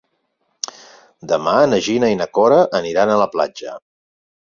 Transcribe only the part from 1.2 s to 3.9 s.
Demà na Gina i na Cora aniran a la platja.